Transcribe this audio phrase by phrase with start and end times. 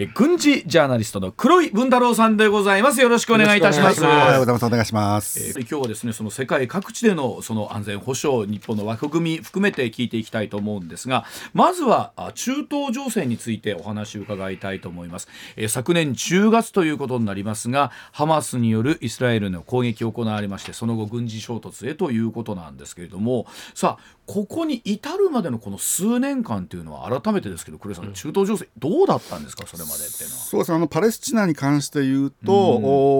[0.00, 4.64] え軍事ジャーナリストの黒井文太郎さんでございますよろしくお願いいたしますおはようございます。
[4.66, 5.40] お願いします。
[5.40, 15.26] えー今日はですねその世界各地でのその安全保障日本の枠組み含めて聞いていきたいと思うんですがまずはあ中東情勢についてお話を伺いたいと思います、
[15.56, 29.66] えー昨年10月ということになりますがハマスによるイスラエルの攻撃を行われましてその後軍事衝突へということなんですけれどもさあここに至るまでのこの数年間というのは改めてですけど黒井さん、中東情勢どうだったんですか？
[29.66, 30.42] それまでっていうのは。
[30.42, 30.76] そうですね。
[30.76, 32.52] あのパレスチナに関して言うと、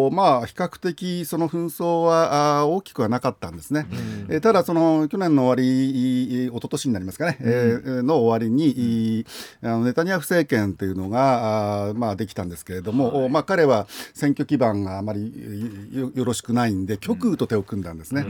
[0.06, 3.86] おまあ比較的その紛争はあ大きくはなかったんですね。
[4.28, 9.26] えーただその去年の終わり、い一昨年になりますかね、えーの終わりに、い
[9.62, 18.26] あのネタニヤフ政権というのがあーまあできたんですけれども、おまあ彼は選挙基盤があまりいよよろしくないんで極右と手を組んだんですね。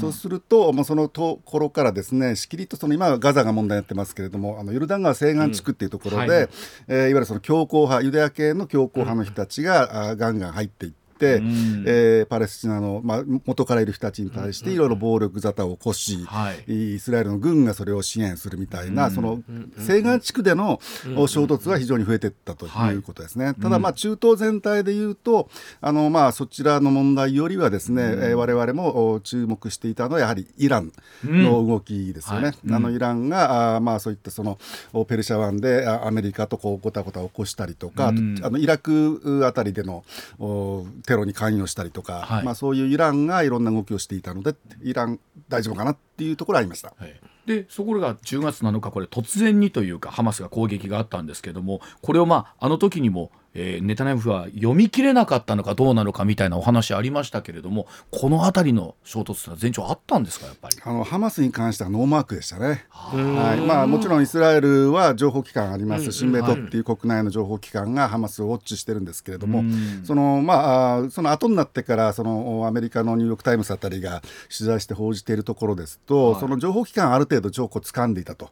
[0.00, 6.48] そうするともうそのところからですねしきりとその今はガザが問題になってますけれどもあのヨルダン川西岸地区っていうところで、うんはい。
[6.88, 11.03] えーいわゆるその強硬派ユダヤ系の強硬派の人たちが、うんガンガン入っていって。
[11.40, 11.84] ん。
[11.86, 16.94] えーパレスチナの、まあ、元からいる人たちに対していろいろ暴力沙汰を起こし、はい。
[16.94, 19.42] イスラエルの軍がそれを支援するみたいな、その
[19.78, 20.80] 西岸地区での
[21.26, 23.54] 衝突は非常に増えていったということですね。
[23.54, 25.48] ただ、まあ、中東全体でいうと
[25.80, 30.92] あの、まあ、そちらの問題よりはですね、えー我々もお注目していたのはやはりイラン
[31.24, 32.48] の動きですよね。
[32.48, 32.56] はい。
[32.66, 32.74] うん。
[32.74, 34.58] あのイランがあーまあ、そういったその
[34.92, 38.40] おペルシャ湾であアメリカとこうごたごた起こしたりとか、うん。
[38.42, 40.04] あのイラクあたりでの
[40.38, 40.84] お
[41.14, 46.94] テロに関与したりとか、はいまあ、そういうイランがいろんな動きをしていたのでイラン大丈夫かなっていうところはありました。
[46.98, 60.76] はいでそこが10月7日これ突然にというかハマスが攻撃があったんですけどもこれをまああの時にも、えーネタニヤフは読み切れなかったのかどうなのかみたいなお話ありましたけれどもこの辺りの衝突というのは前兆あったんですかやっぱり？
[60.82, 62.86] あのハマスに関してはノーマークでしたね。
[62.90, 63.60] はい。
[63.60, 69.62] まあ、もちろんイスラエルは情報機関あります、シンベトっていう国内の情報機関がハマスをウォッチしてるんですけれども、
[70.04, 74.22] そのまあ、その後になってからそのアメリカのニューヨーク・タイムズあたりが
[74.56, 78.50] 取材して報じているところですと、その情報機関ある程度情報を掴んでいたと、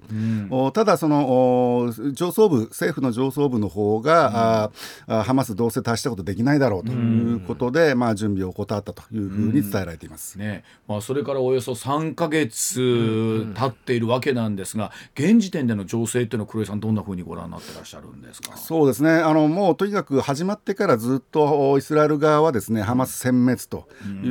[0.50, 4.70] おただそのお上層部政府の上層部の方が、あーあ
[5.06, 10.38] ハマスどうせ達したことできないだろうということで、まあ、準備を怠ったというふうに伝えられています。
[10.38, 10.64] ね。
[10.88, 18.56] まあ、それからおよそ3か月経っているわけなんですが、現時点での情勢っていうのは黒井さんどんなふうにご覧になってらっしゃるんですか？
[18.56, 19.10] そうですね。
[19.10, 23.88] あのもうとにかく始まってからずっとイスラエル側はですねハマス殲滅と
[24.24, 24.28] い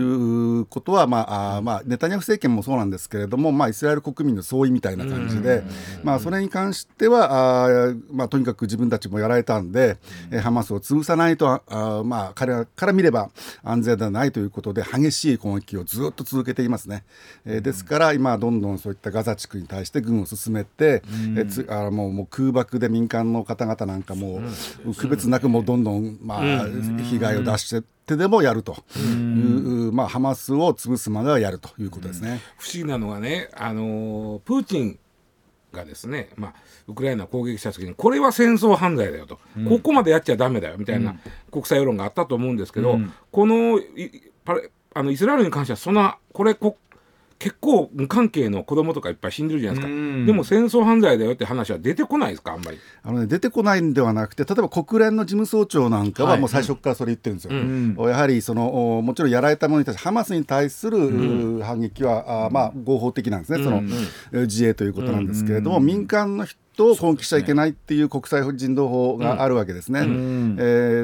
[0.62, 5.64] うことは、まああーまあ、ネタニヤフ政権もそうなんですけれども、まあ、イスラエル国民の総意みたいな感じで、
[6.04, 9.98] まあ、それに関してはあー、まあ、とにかく自分たちもやられたんで、
[10.32, 13.30] えーハマスを潰さないとあー、まあ、彼らから見れば
[13.64, 17.04] 安全ではないということで激しい攻撃をずっと続けていますね。
[17.46, 21.04] えーですから今どんどんそういったガザ地区に対して軍を進めて、
[21.36, 24.42] えーつあーもうもう空爆で民間の方々なんかも
[24.86, 26.66] う区別なくもうどんどん、まあ
[27.10, 32.42] 被害を出してってでもやるという、まあ、ハマスを潰すまではやるということですね。
[32.58, 35.00] 不思議なのがね、あのープーチン
[35.72, 36.54] がですね、まあ、
[36.88, 41.16] ウクライナを攻撃した時にこれは戦争犯罪だよと、ここまでやっちゃダメだよみたいな
[41.52, 43.00] 国際世論があったと思うんですけど、
[43.32, 46.78] このいパレあのイスラエルに関してはそんなこれこ
[47.42, 50.26] 結構無関係の子供とかいっぱい死んでるじゃないですか、うん。
[50.28, 52.78] でも戦争犯罪だよって話は出てこないですかあんまり。
[53.02, 56.40] あのね、出てこないんではなくて例えば国連の事務総長なんかははい。
[56.40, 58.10] もう最初からそれ言ってるんですよ。
[58.10, 63.78] やはりそのおもちろんやられたものに対してハマスに対する、う反撃はあまあ合法的なんですね、その
[64.34, 70.02] えー自衛ということなんですけれども、民間の人を攻撃しちゃいけないっていう国際人道法があるわけですね。
[70.02, 70.04] え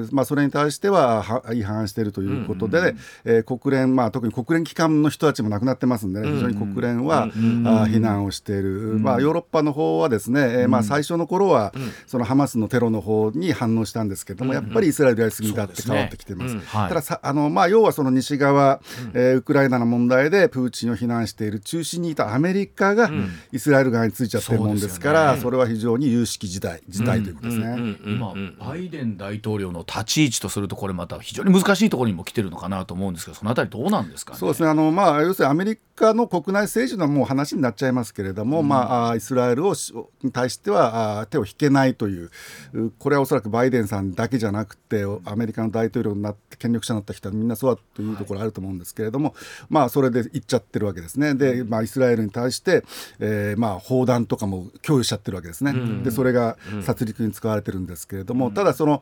[0.04, 2.96] ーまあ、それに対してはは違反しているということで、
[3.26, 7.30] えー国連、まあ、特に国連機関の人たちも亡くなってますんでね、非常に国連は、
[7.66, 11.74] あ非難をしている、まあ、ヨーロッパの方はですね、えーまあ、最初の頃は、
[12.08, 16.58] そのハマスのテロの方に反応したんですけども、やっぱりイスラエルやりすぎだって変わってきています。
[16.58, 18.80] はいたださあの、まあ、要はその西側、
[19.14, 23.10] えーウクライナの問題でプーチンを非難している中心にいたアメリカが
[23.52, 27.98] イスラエル側についちゃってるもんですから、それは非常に有識事態事態ということですね。
[28.06, 34.40] 今、バイデン大統領の立ち位置とするとこれまた非常に難しいところにも来てるのかなと思うんですけどそのあたりどうなんですかね？
[34.40, 34.70] そうですね。
[34.70, 39.76] あの、まあ、要するにアメリ家の国内政治のもう話になっちゃいますけれども、まあ、イスラエルを
[40.24, 42.30] に対しては手を引けないという
[43.00, 49.36] これはおそらくバイデンさんだけじゃなくてアメリカの大統領になって権力者になった人はみんなそうだというところあると思うんですけれども、はい、
[49.70, 51.34] まあ、それで言っちゃってるわけですね。
[51.34, 52.84] で、まあ、イスラエルに対して、
[53.20, 55.74] えーまあ、砲弾とかも供与しちゃってるわけですね、
[56.04, 59.02] でそれが殺戮に使われてるんですけれども、ただその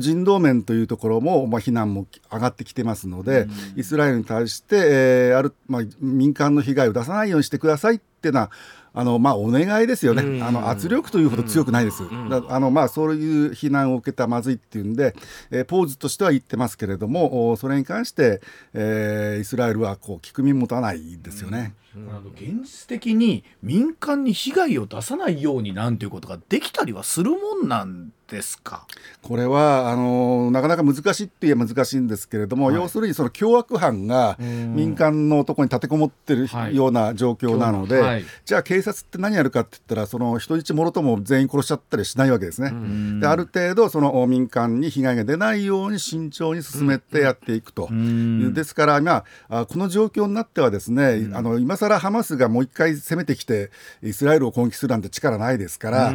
[0.00, 3.46] 人道面というところも、まあ、非難も上がってきてますので、
[3.76, 8.50] イスラエルに対して、えーあるまあ、民間の被害を出さないようにしてくださいっていうのは
[8.96, 12.04] あのまあ、お願いですよね、あの圧力というほど強くないです、
[12.48, 15.16] あのまあ、そういう非難を受けたらまずいっていうんで、
[15.50, 18.40] えー、ポーズとしては言ってますけれども、それに関して、
[18.72, 21.74] えー、イスラエルはこう聞く耳持たないですよね。
[21.96, 28.86] あの現実的に民間に被害を出さないようになんていうことができたりはするもんなんですか？
[29.22, 43.20] これはあのなかなか難しいって言えば難しいんですけれども、はい、要するにその凶悪犯が民間のところに立てこもってるような状況なので、はい、じゃあ警察って何やるかって言ったらその人質もろとも全員殺しちゃったりしないわけですね。
[43.20, 47.88] である程度その民間に被害が出ないように慎重に進めてやっていくと。
[47.90, 53.70] ですから今この状況になってはですね、あの今更ハマスがもう一回攻めてきて
[54.02, 56.12] イスラエルを攻撃するなんて力ないですから、あ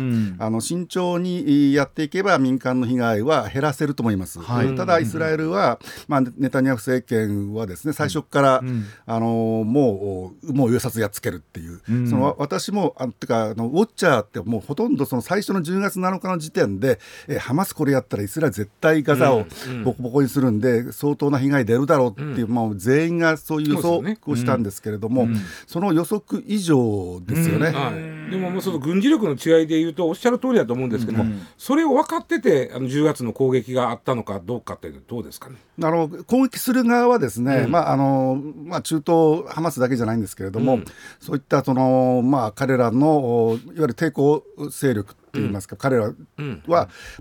[0.49, 4.39] の慎重にやっていけば民間の被害は減らせると思います。
[4.39, 9.27] はい、ただイスラエルは、まあ、ネタニヤフ政権はですね最初から、うん、あの
[9.65, 19.45] もうもう予殺やっつけるっていう、うん、その私もあてかあのウォッチャーってもうほとんどその最初の10月7日の時点でえハマスこれやったらイスラエル絶対ガザを
[19.83, 25.27] ボコボコにするんで、相当な被害出るだろうっていう、まあ、全員がそういう予測をしたんですけれども、
[25.67, 27.67] その予測以上ですよね。
[27.69, 35.55] はい、でももうその軍事力の違いでいうとおっしゃる通りだと思うんですけども、それを分かっててあの10月の攻撃があったのかどうかってどうですかね？
[35.81, 40.85] あの攻撃する側はですね、うん、まああのまあ、中東ハマスだけじゃないんですけれども、うん、
[41.19, 46.63] そういったその、まあ、彼らのいわゆる抵抗勢力っていいますか、うん、彼らは、うん、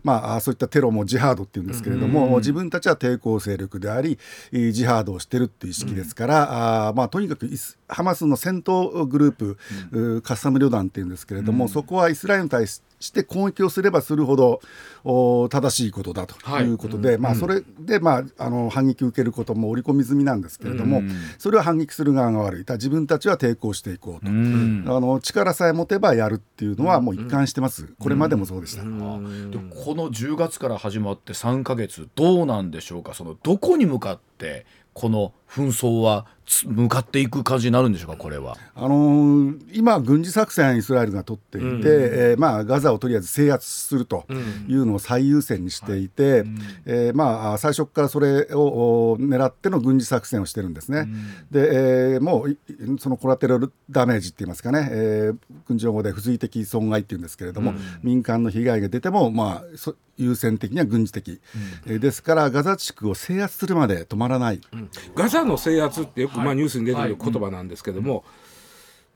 [0.02, 4.18] まあ、そういったテロもジハードっていうんですけれども、うん、自分たちは抵抗勢力であり
[4.72, 7.48] ジハードをしてるっていう意識ですから、あまあ、とにかく
[7.88, 12.80] ハマスの戦闘グループ、カッサム旅団っていうんですけれども、そこはイスラエルに対し
[13.12, 14.60] て攻撃をすればするほど
[15.04, 16.68] お正しいことだとい。
[16.68, 21.02] うことで、はい、まあ、それで、まあ、あの反撃を受けることも織り込み済みなんですけれども、
[21.38, 22.64] それは反撃する側が悪い。
[22.68, 27.88] 自分たちは抵抗していこうと、あの力さえ持てばやるっていうのはもう一貫してます。
[28.00, 28.82] これまでもそうでした。
[28.82, 33.14] でこの10月から始まって3か月どうなんでしょうか？
[33.14, 36.26] そのどこに向かってこの紛争は
[36.66, 38.56] 向かっていく感じになるんでしょうかこれは。
[38.74, 44.24] あのー、今軍事作戦イスラエルが取っていて、うん、えー、まあ、ガザをとりあえず制圧すると
[44.66, 51.00] いうのを最優先にしていて、うん、えー、まあ、最初からそれを狙っての軍事作戦をしてるんですね。
[51.00, 51.14] うん、
[51.50, 52.56] で、えー、もう
[52.98, 61.40] そのコラテラルダメージって言いますかね、えー、軍事用語で不随的損害っていうんですけれども、民間の被害が出ても、まあ、優先的には軍事的、
[61.86, 64.60] うん、ですからガザ地区を制圧するまで止まらない、
[65.14, 68.24] ガザの制圧ってよく、まあ、ニュースに出てくる言葉なんですけども、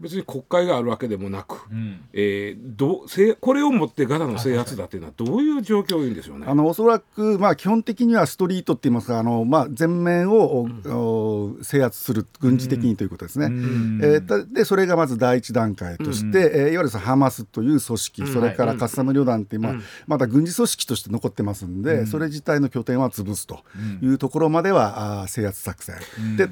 [0.02, 6.46] 別に国会があるわけでもなく、うん、えー、どせこれをもってガザの制圧だというのはどういう状況を言うんでしょうね？
[6.48, 13.46] あのおそらく、まあ、基本的にはストリートって言いますかあの、まあ、全面を、うん、制圧する軍事的にということですね。
[13.46, 19.74] うん、えー、でそれがまず第一段階として、うん、えー、いわゆるハマスという組織、それからカッサム旅団っていう、まあ、
[20.06, 23.60] まだ軍事組織として残ってますんで、それ自体の拠点は潰すと
[24.02, 25.96] いうところまでは、あ制圧作戦。
[26.36, 26.48] で、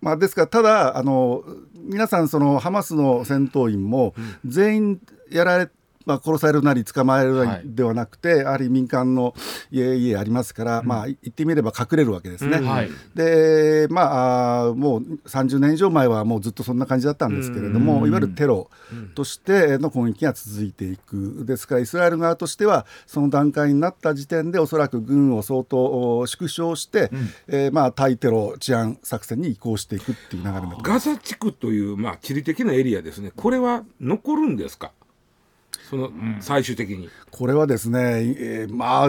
[0.00, 4.14] まあ、ですからただあの皆さんそのハマスの戦闘員も
[4.44, 5.70] 全員やられ
[6.06, 9.34] まあ、殺されるなり捕まえるなりではなくて、はい、やはり民間の
[9.70, 12.58] 家々ありますから、うん、まあ、言ってみれば隠れるわけですね。
[12.58, 12.66] うん。
[12.66, 18.70] はい、でまあもう30年以上前はもうずっとそんな感じだったんですけれども、うん、いわゆるテロ
[19.14, 21.44] としての攻撃が続いていく。
[21.44, 33.32] ですからイスラエル側としてはその段階になった時点でおそらく軍を相当縮小して、うん、えー、まあ、対テロ治安作戦に移行していくっていう流れガザ地区という、まあ、地理的なエリアですね。
[33.34, 34.92] これは残るんですか？
[35.90, 38.00] その最終的に、これはですね、
[38.38, 39.08] えー、まあ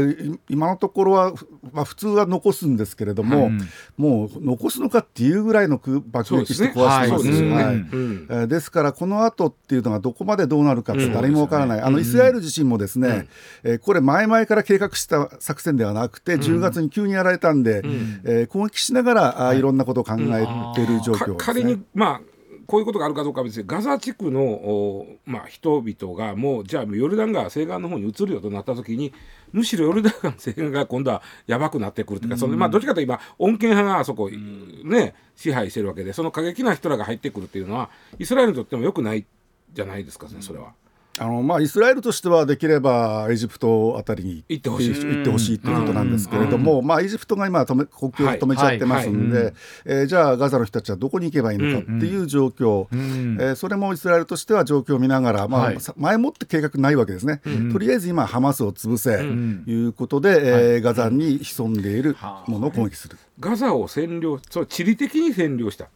[0.50, 1.33] 今のところは、
[1.71, 3.59] まあ、普通は残すんですけれども、うん、
[3.97, 8.43] もう残すのかっていうぐらいの爆撃して壊してますですね、はい。
[8.43, 13.27] えですからこの後っていうのがどこまでどうなるかって誰もわからない、うん、あのイスラエル自身もですね、
[13.63, 19.61] うん、えー、これ前々から計画した作戦ではなくて、10月に急にやられたんで、うん、えー、攻撃しながらあい。
[19.61, 21.35] ろんなことを考えている状況ですね。
[21.38, 22.21] 仮にまあ
[22.68, 29.13] こういうことがあるかどうかは別にガザ地区の、まあ、人々がもうじゃあヨルダン川西岸の方に移るよとなった時に
[29.51, 37.89] むしろヨルダン川西岸が今度はやばくなってくるというか、そのまあどっちかというと今穏健派があそこ、ね支配してるわけでその過激な人らが入ってくるっていうのは
[38.20, 39.25] イスラエルにとってもよくない
[39.74, 40.74] じゃないですかねそれは。
[41.20, 44.94] あのまあ、イスラエルとしてはできればエジプトあたりに行ってほしい。
[44.96, 49.53] 行ってほしいということなんですけれども、まあ、エジプトが今止め、国境を止めちゃってますんで、
[49.86, 57.41] えーじゃあ、ガザの人たちはどこに行けばいいのかっていう状況、えーそれもイスラエルとしては状況を見ながら、まあ前もって計画ないわけですね、
[57.72, 62.15] とりあえず今、ハマスを潰せ、いうことで、えーガザに潜んでいる
[62.48, 63.18] ものを攻撃する。
[63.39, 65.88] ガザを占領そう地理的に占領した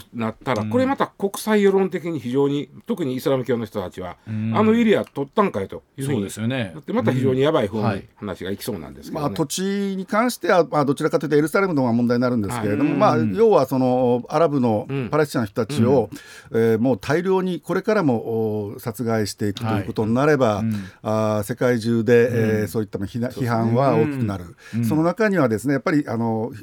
[0.00, 4.30] となったら、これまた国際世論的に非常に特にイスラム教の人たちは、あ
[4.62, 6.72] のエリア取ったんかいというふうそうにですよね。
[6.74, 8.04] だってまた非常にやばい方にはい。
[8.16, 9.62] 話がいきそうなんですけど、まあ、ね土地
[9.96, 16.10] に関しては、まあ、どちらかというとエルサレムの方が問題になるんですけれども、はいまあ、要はそのアラブのパレスチナの人たちを、
[16.52, 20.62] えーもう大量にこれからもお殺害していくということになれば、
[21.02, 26.56] あー世界中で、えーそういった批判批判は大きくなる、その中にはですねやっぱりあのい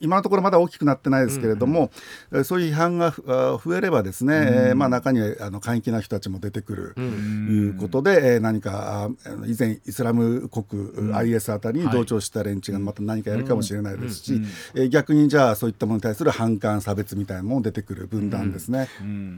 [0.00, 1.90] 今のところまだ大きくなってないですけれども、
[2.32, 6.92] えーそういう批判が増えればですね、えーまあ、中にはあの過激な人たちも出てくる。
[6.94, 9.10] ということで、えー何か
[9.46, 14.40] 以前イスラム国、IS あたりに同調した連中がまた何かやるかもしれないですし、
[14.74, 18.88] えー逆にじゃあそういったものに対する反感差別みたいなのも出てくる分断ですね。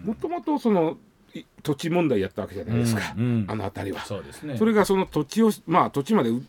[0.04, 0.96] もともとその
[1.34, 3.46] い土地問題やったわけじゃないですか、うんうん。
[3.48, 4.00] あの辺りは。
[4.04, 4.56] そうですね。
[4.56, 6.42] それがその土地をまあ土地までう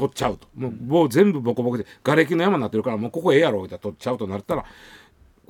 [0.00, 0.48] 取っちゃうと。
[0.56, 4.64] もう全部ボコボコで瓦礫の山になってるからもうここええやろって取っちゃうとなったら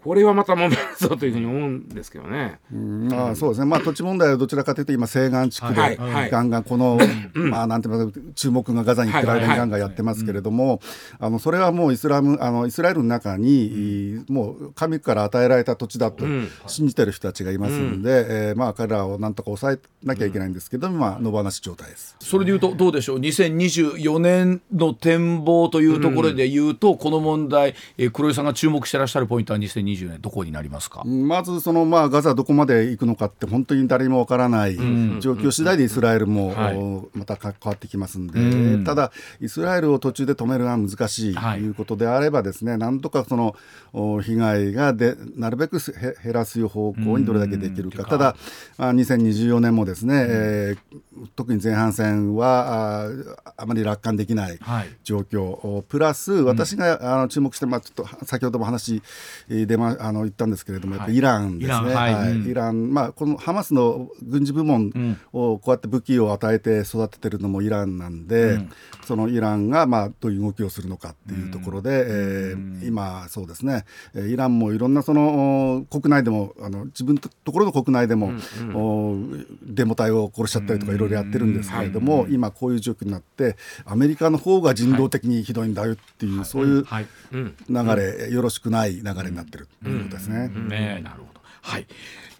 [0.03, 2.59] これはまた問題だぞというふうに思うんですけどね。
[2.73, 3.09] うん。
[3.09, 6.31] まあ、そうですね、まあ、土地問題はどちらかというと今西岸地区ではいはい。
[6.31, 6.99] ガンガンこの、
[7.35, 10.81] まあ、なんていうの注目がガザに行ってガンガンやってますけれども
[11.19, 16.25] あのそれはもうイスラムあのイスラエルの中に、もう神から与えられた土地だと
[16.67, 22.17] 信じてる人たちがいますんで、えーまあ、彼らをなんとか抑えなきゃいけないんですけど、まあ、野放し状態です。
[22.21, 38.85] それでいうとどうでしょう？2024年の展望というところで言うと、この問題、えー黒井さんが注目してらっしゃるポイントは2024年どこになりますか、まずその、まあ、ガザどこまで行くのかって本当に誰にもわからない状況次第でイスラエルも、また変わってきますんで、うん。
[38.85, 41.61] ただイスラエルを途中で止めるのは難しいとはい。
[41.61, 43.55] いうことであればですね、なんとかその
[43.93, 48.37] お被害がでなるべくへ減らす方向にどれだけできるか、ただ、
[48.79, 51.01] まあ、2024年もですね、えー
[51.37, 54.89] 特に前半戦はあーあまり楽観できないはい。
[55.05, 59.03] 状況、おプラス私が、あの注目して、まあ、ちょっと先ほども話
[59.49, 62.15] えーで、まあ、あの言ったんですけれども、やっぱりイランですね、イランはい。
[62.15, 62.33] はい。
[62.33, 62.51] うん。
[62.51, 64.93] イランまあ、このハマスの軍事部門
[65.33, 68.61] をこうやって武器を与えて育ててるのもイランなんで、
[69.07, 73.85] そのイランが、まあ、どういう動きをするのかっていうところで、えー今、そうですね、
[74.15, 78.33] えーイランもいろんなそのお国内でもあの自分のところの国内でも、
[78.75, 79.17] お
[79.63, 87.07] デモ隊を殺しちゃったりとかいろいろやってるんですけれども、今こういう状況になってアメリカの方が人道的にひどいんだよっていう、そういうはい。
[87.33, 87.57] 流
[87.97, 90.49] れ、よろしくない流れになってるということですね。
[90.49, 91.41] ねえなるほど。
[91.63, 91.87] はい。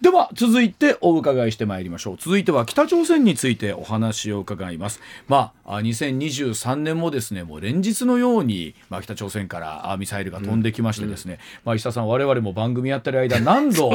[0.01, 2.17] では続いてお伺いしてまいりましょう。
[2.17, 4.99] 続いては北朝鮮についてお話を伺います。
[5.27, 13.91] まああ2023年もですねもう連日のようにまあ北朝鮮からあミサイルが飛んできましてですね、まあ石田さん我々も番組やってる間 何度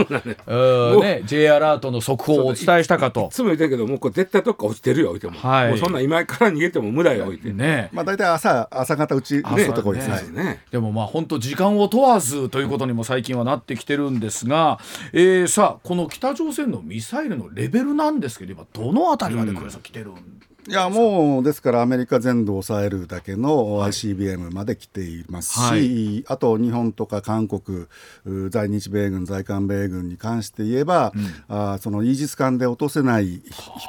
[1.00, 3.26] ね J アラートの速報をお伝えしたかと。
[3.32, 3.34] い。
[3.34, 5.68] つも言ってるけどもうこれ絶対どっか落ちてるよ置いても,、はい。
[5.70, 7.56] もうそんな今から逃げても無駄よ置いて、ね。
[7.58, 10.14] えまあ、大体朝朝方うちのところですね。
[10.14, 14.78] ですねでもまあ本当時間を問わずということにも最近はなってきてるんですが、
[15.12, 20.40] えーさあこの北朝鮮のミサイルのレベルなんですけど今どの辺りまで来てるん来てるん。
[20.68, 26.24] いやもうですからアメリカ全土を抑えるだけの ICBM まで来ていますし、はい。
[26.26, 27.86] あと日本とか韓国
[28.24, 31.12] う在日米軍在韓米軍に関して言えば、
[31.46, 33.42] あーそのイージス艦で落とせない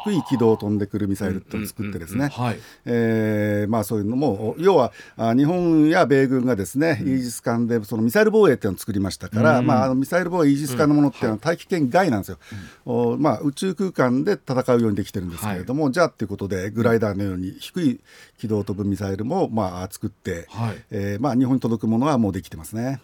[0.06, 12.38] 低い軌道を飛んでくるミサイルっていうのを作ってですね、そういうのも要はあ日本や米軍がですね、イージス艦でそのミサイル防衛っていうのを作りましたから、まあ、あのミサイル防衛イージス艦のものっていうのは大気圏外なんですよ、
[12.86, 18.00] おまあ、宇宙空間で戦うようにできてるんですけれども、じゃあっていうことでグライダーのように低い
[18.38, 23.00] 軌道を飛ぶミサイルも、まあ、作って、はいえーまあ、日本に届くものはもうできてますね。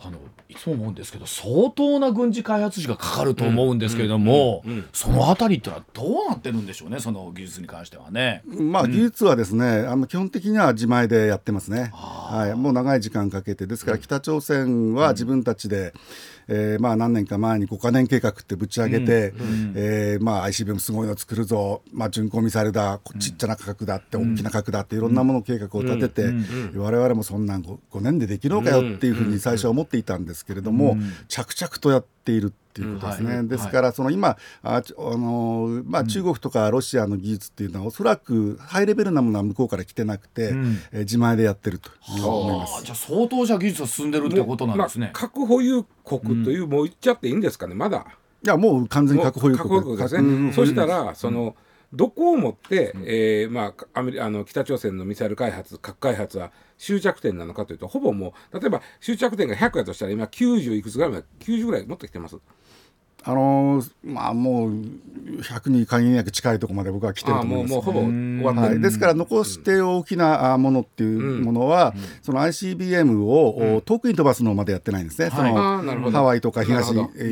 [0.00, 4.62] あのいつも思うんですけど相当な軍事開発費がかかると思うんですけれども、
[4.92, 8.42] そのあたりってのはどうなってるんでしょうねその技術に関してはね。
[8.46, 15.92] まあ、技術はですね、あの基本的には自前でやってますね、はい、もう長い時間かけて、ですから北朝鮮は自分たちで、
[16.48, 19.34] えーまあ、何年か前に5か年計画ってぶち上げて、
[19.74, 26.32] えーまあ、ICBM すごいの作るぞ、まあ、巡航ミサイルだ、こちっちゃな価格だって、大きな価格だって、いろんなもの計画を立てて、
[26.74, 30.96] 我々もそんなん 5, 5年でできるのかよっていうふうに最初は思っていたんですけれども、
[31.28, 33.30] 着々とやっているっていうことですね。
[33.30, 33.48] うんはい。
[33.48, 40.76] ですからその今あちあのまあ中国とかロシアの技術っていうのはおそらくハイレベルなものは向こうから来てなくて、ん。
[40.92, 42.84] えー自前でやってると思います。
[42.84, 45.06] じゃあ相当じゃあ技術が進んでるってことなんですね。
[45.06, 45.12] まあ、。
[45.14, 48.06] 核保有国という、もう言っちゃっていいんですかねまだ。
[48.44, 51.56] いやもう完全に核保有国もう核保有国ですね、そしたらその
[51.92, 62.36] どこをもって、えーまあ、アメリあの北朝鮮のミサイル開発核開発は終着点なのかというとほぼもう例えば終着点が100やとしたら今90いくつぐらいまで90ぐらいもっと来てます
[63.24, 64.72] あのーまあもう
[65.42, 67.74] 100に限りなく近いところまで僕は来てると思います。
[67.74, 76.16] もうもうほぼ終わってる、はい、ですから残して大きなあものっていうものは、その ICBM を、お遠くに飛ばすのまでやってないんですね、そあのーなるほど。
[76.16, 77.22] ハワイとか東、え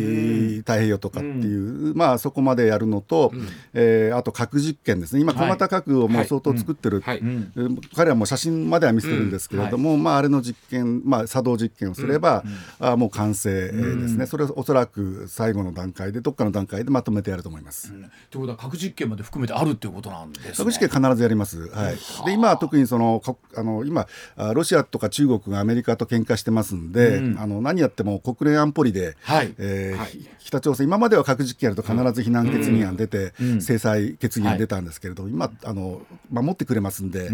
[0.53, 3.33] ー太平洋とかっていう、まあ、そこまでやるのと、
[3.73, 5.21] えーあと核実験ですね。
[5.21, 12.45] 今小型核をもう相当作ってる、はい、えー彼はもう写真までは見せてるんですけれども、まあ、あれの実験、まあ、作動実験をすれば、
[12.79, 17.93] あもう完成えーですね、それをおそらく最後の段階でどっかの段階でまとめてやると思います。
[18.31, 20.53] ということは核実験まで含めてあるっていうことなんですね。
[20.57, 21.69] 核実験必ずやります。
[21.69, 21.97] はい。
[22.27, 24.07] で今は特にそのかあの今
[24.37, 37.31] あロシアとか中国がアメリカと喧嘩してますんで、あの何やっても国連安保理で、はいえーはい北朝鮮今までは核実験やると必ず非難決議案出て、制裁決議案出たんですけれど、今あの守ってくれますんで、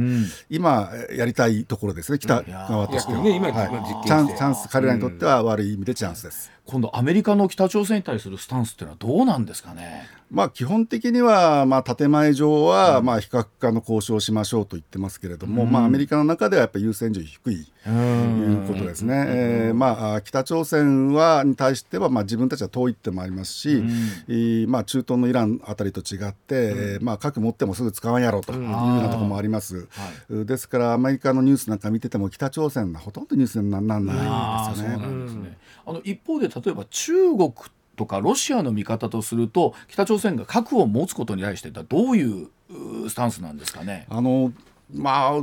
[0.48, 3.22] 今やりたいところですね北側としては。
[3.22, 6.50] チャンス彼らにとっては悪い意味でチャンスです。
[6.64, 10.06] 今度アメリカの北朝鮮に対するスタンスっていうのはどうなんですかね？
[10.30, 19.24] まあ、基本的には、まあ、建前上は、まあ、非核化の交渉をしましょうと言ってますけれども、まあ、アメリカの中ではやっぱり優先順位低いということですね。
[19.28, 23.82] えーまあ、北朝鮮はに対しては、まあ、自分たちは遠いってもありますし、
[24.28, 29.86] えーまあ、中東のイランあたりと違って、えーまあ、核持ってもすぐ使わんやろうというようなところもあります。
[30.30, 35.58] ですから、アメリカのニュースなんか見てても、北朝鮮はほとんどニュースにならないですよね。
[35.86, 37.52] あの一方で例えば中国
[37.96, 42.48] とかロシアの見方とすると北朝鮮が核を持つことに対してどういう
[43.04, 44.06] うスタンスなんですかね？
[44.08, 44.52] あの
[44.92, 45.42] まあ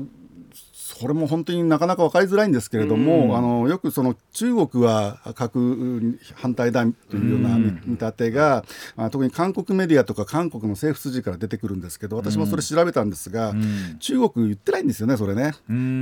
[1.00, 8.66] それも本当になかなか分かりづらいんですけれども、あのよくその中国は核反対だというような見見立てが、
[8.98, 13.54] あ特に韓国メディアとか韓国の政府筋から出てくるんですけど私もそれ調べたんですが、
[14.00, 15.54] 中国言ってないんですよねそれね。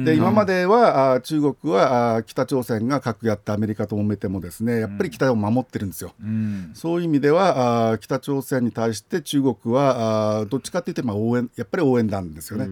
[0.03, 6.13] で今まではあ中国はあ北朝鮮が核やってアメリカと揉めてもですねやっぱり北を守ってるんですよ。
[6.19, 6.71] うん。
[6.73, 12.65] そういう意味ではあ北朝鮮に対して中国はあどっちかというとまあ応援やっぱり応援団ですよね。
[12.65, 12.67] え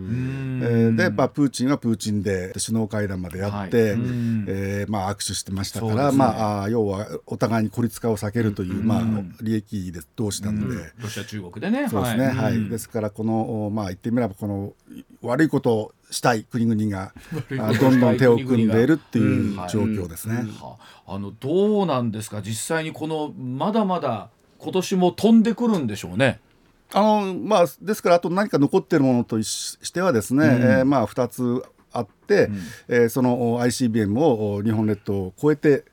[0.89, 3.91] ーで、まあ、プーチンはプーチンで首脳会談までやって、はい。
[3.93, 4.45] うん。
[4.47, 6.17] えーまあ、握手してましたから、ね。
[6.17, 9.01] まあ、あ要はお互いに孤立化を避けるという、まあ、
[9.41, 10.93] 利益で同士なんで。
[11.01, 11.89] ロシア中国でね。
[11.89, 12.55] そうですね、はい。
[12.55, 12.69] うん。
[12.69, 14.73] ですからこの、おまあ、言ってみればこの
[15.21, 17.13] 悪いことをしたい国々が
[17.79, 20.45] どんどん手を組んでいるって国いう状況ですね。
[20.61, 22.41] はあのどうなんですか？
[22.41, 26.39] 実際にこのまだまだ今年も飛んでくるんでしょうね。
[26.93, 31.63] あのまあ、ですからあと何か残っているものとししてはですね、えーまあ、2つ
[31.97, 32.49] あって、
[32.87, 35.85] えーそのお ICBM をお日本列島を越えて、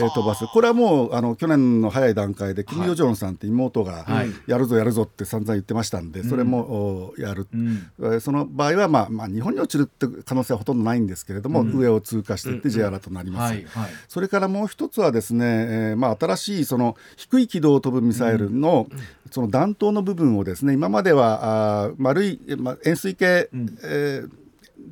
[0.00, 0.44] えー飛ばす。
[0.46, 4.28] これはもうあの去年の早い段階でキム・ヨジョンさんって妹が、はい。
[4.46, 7.90] やるぞやるぞって散々言ってましたんでそれも、おやる、ん。
[8.00, 13.52] えーその場合は、まあまあ、日本に落ちるって可能性はほとんどないんですけれども、上を通過していって J アラートになります。
[13.54, 13.90] はいはい。
[14.08, 18.88] それからもう一つはですね、えーまあ、新しいその低い軌道を飛ぶミサイルの,、
[19.30, 23.48] その弾頭の部分をですね今まではあー丸い、まあ、円錐形、
[23.84, 24.30] えー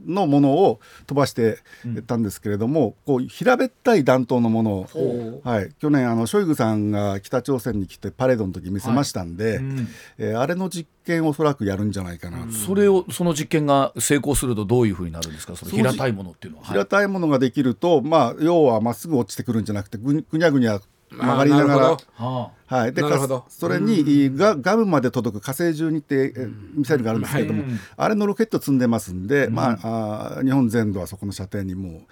[0.07, 1.59] のものを飛ばして
[2.07, 9.89] たんですけれども、こう平べったい弾頭のものを、はい、去年あのショイグさんが北朝鮮に来てパレードの時見せましたんで、ん。
[10.19, 12.47] えーあれの実験をおそらくやるんじゃないかな。
[12.47, 12.53] と。
[12.53, 15.57] それをその実験が成功するとどういうふうになるんですか？
[15.57, 16.65] その平たいものっていうのは。
[16.65, 21.97] 平たいものができると、まあ、要はまっすぐ落ちてくるんじゃなくてぐぐにゃぐにゃ曲がりながら。
[22.15, 23.03] ははい、で
[23.49, 27.63] それにがガムまで届く火星12ってえミサイルがあるんですけれども、
[27.97, 32.03] あれのロケット積んでますんで、まあ、あー日本全土はそこの射程にも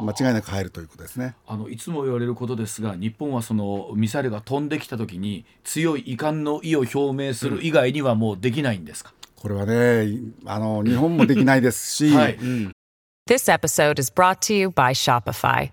[0.00, 1.34] う間違いなく入るということですね。
[1.46, 12.38] あのいつも言われることですが日本はそのミサイルが飛んできた時に強い遺憾の意を表明する以外にはもうできないんですか、これはねあの日本もできないですし、はい。
[13.28, 15.72] This episode is brought to you by Shopify.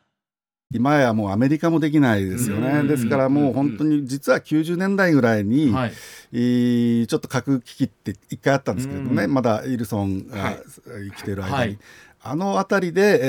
[0.73, 2.83] 今やもうアメリカもできないですよね。
[2.83, 5.91] ですからもう本当に実は90年代ぐらいに、はい。
[6.33, 10.55] えーちょっと核危機って一回あったんですけれどもね、まだイルソンが
[10.85, 11.79] 生きている間に、はい。
[12.23, 13.19] あの辺りで、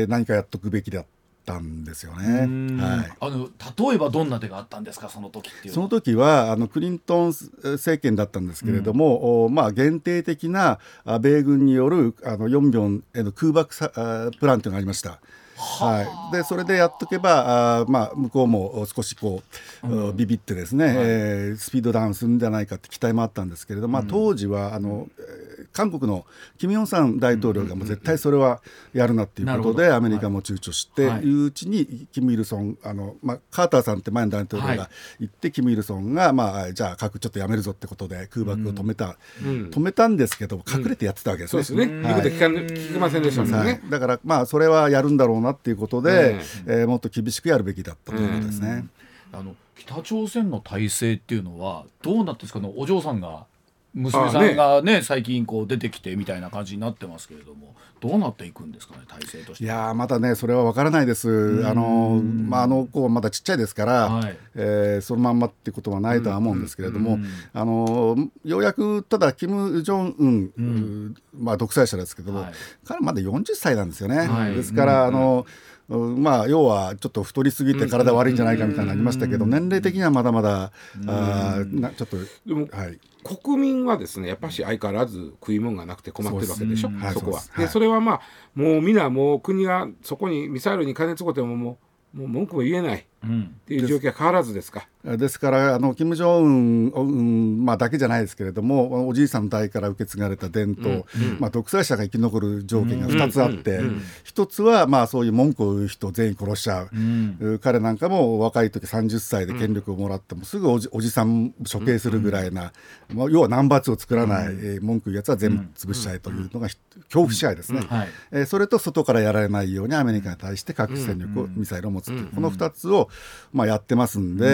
[0.00, 1.04] えー何かやっとくべきだっ
[1.44, 2.80] たんですよね。
[2.80, 3.12] はい。
[3.20, 3.48] あの
[3.90, 5.08] 例えばどんな手があったんですか？
[5.08, 15.20] その時っていうのその時はあのクリントン政権だったんですけれども、おまあ、限定的なあ米軍によるあのヨンビョンへの空爆さあプランというのがありました。
[15.56, 19.42] はい、でそれでやっとけばあ、まあ、向こうも少しこ
[19.84, 25.43] う、ビビってですね、えースピードダウンするんじゃないかって期待もあったんですけれども、まあ、当時はあの、えー
[25.74, 26.24] 韓国の
[26.56, 31.22] キム・ヨンサン大統領がもう絶対それはやるなっていうことでアメリカも躊躇してはい。
[31.24, 31.32] い。
[31.34, 34.78] ううちにキム・イルソンあの、まあ、カーターさんって前の大統領はい。
[34.78, 41.64] が言って、キム・イルソンが、まあ、じゃあ核ちょっとやめるぞってことで空爆を止めた、止めたんですけど隠れてやってたわけですね。
[41.64, 42.02] そうですね。
[42.02, 43.66] 言うこと聞かん聞きませんでしたもんはい。
[43.66, 43.82] ね。
[43.90, 48.86] だからまあそれはやるんだろうなっていうことで、えーもっと厳しくやるべきだったということですね。
[49.32, 52.60] あの北朝鮮の体制っていうのはどうなってるんですか？
[52.60, 53.46] ねお嬢さんが
[53.94, 59.64] 娘さんがね最近こう出てきてみたいな感じになってますけれどもどうなっていくんですかね体制として。
[59.64, 61.62] いやーまだねそれは分からないです。
[61.64, 64.36] あのまああの子はまだちっちゃいですから、はい。
[64.56, 67.18] えーそのまんまってことはないとは思うんですけれども、
[67.52, 72.52] あのようやくただキム・ジョンウン、まあ独裁者ですけども、はい。
[72.84, 74.26] 彼まだ40歳なんですよね。
[74.26, 74.54] はい。
[74.54, 80.72] ですから、あのうんまあ要はちょっと太りすぎて体悪いんじゃないかみたいなのありましたけど、年齢的にはまだまだ、
[81.06, 82.16] あーなちょっと
[82.46, 82.98] でもはい。
[83.24, 86.90] 国民はですねやっぱし相変わらず食い物がなくて困ってるわけでしょ？
[87.12, 87.42] そこは。
[87.56, 88.20] でそれはまあ
[88.54, 91.78] もう皆もう国がそこにミサイルに金つこてもも
[92.14, 93.54] うもう文句も言えないっうん。
[93.66, 94.86] ていう状況は変わらずですか？
[95.04, 101.04] ですからあの金正恩、うんまあ、だけじゃないですけれどもおじいさんの代から受け継がれた伝統、
[101.40, 103.80] まあ、独裁者が生き残る条件が2つあって、
[104.22, 112.72] 一つは、まあ、そういう文句を言う人を全員殺しちゃう、彼なんかも若い時30歳で権力をもらってもすぐおじおじさん処刑するぐらいな、
[113.12, 117.80] まあ、要はナンバー2を作らない、えー文句言うやつは全部潰しちゃえというのがひ恐怖支配ですね。
[117.88, 118.08] はい。
[118.32, 123.08] えーそれと外からやられないようにアメリカに対して核戦力を、ミサイルを持つという、この2つを、
[123.52, 124.46] まあ、やってますんで、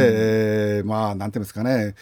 [0.79, 1.95] えーまあなんていうんですかね。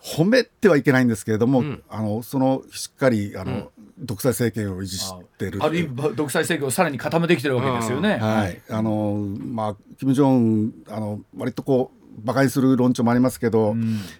[0.00, 5.62] 褒めてはいけないんですけれども、あのそのしっかりあの、独裁政権を維持してる。
[5.62, 8.16] ある意味独裁政権をさらに固めてきてるわけですよね。
[8.16, 13.74] はい、あのまあ金正恩あの割とこう馬鹿にする論調もありますけど、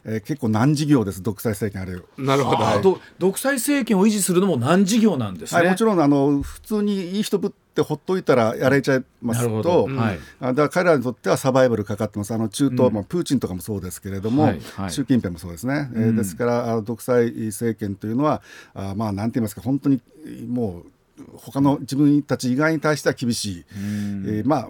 [0.04, 2.66] えー結構難事業です独裁政権あれなるほど。
[2.66, 5.61] あど独裁政権を維持するのも難事業なんですね。
[5.61, 10.18] はい、もちろんあの普通にいい人ぶってほっといたらやれちゃいますなるほと、どはい。
[10.40, 12.34] あだから彼らにとってはサバイバルかかってます。
[12.34, 14.90] あの中東、まあ、プーチンとかもそうですけれども、はいはい。
[14.90, 18.42] 習近平もそうですね、えーですからあ独裁政権というのは
[18.74, 20.00] あまあなんて言いますか本当に
[20.48, 20.90] もう
[21.37, 24.68] 他の自分たち以外に対しては厳しい、えーまあ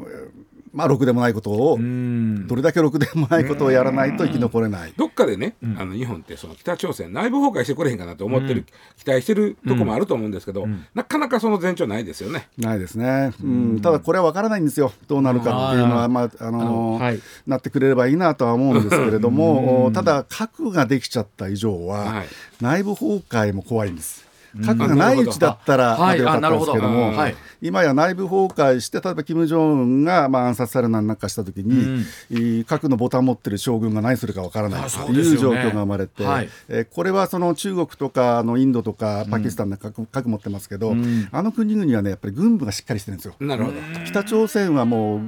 [0.72, 4.92] まあろくでもないことをどれだけろくでもないことをやらないと生き残れない。
[4.96, 8.64] どっかでね、あの日本ってその北朝鮮内部崩壊してくれへんかなと思ってる、
[8.96, 12.48] 期待してるとこもあると思うんですけど、なかなかその前兆ないですよね。
[12.56, 18.78] ないですね、うん、ただこれは分からないんですよ、どうなるかっていうのは、まああのはいなってくれればいいなとは思うん。
[18.82, 22.26] ですけれども、ただ、核ができちゃった以上は、はい。
[22.60, 24.27] 内部崩壊も怖いんです。
[24.64, 27.12] 核がないうちだったらあまだよかったんですけども
[27.60, 34.82] 今や内部崩壊して例えば金正恩がまあ暗殺されるなんかした時に、えー核のボタン持ってる将軍が何するかわからない。
[34.82, 36.48] あという状況が生まれて、はい。
[36.68, 40.94] えーこれはその中国とかあのインドとかパキスタンで核,、核持ってますけど、
[41.32, 43.34] あの国々はねやっぱり軍部がしっかりしてるんですよ。
[43.40, 43.76] なるほど。
[44.06, 45.20] 北朝鮮はもう